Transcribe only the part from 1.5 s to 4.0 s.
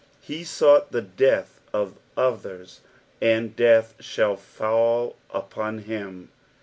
of others and death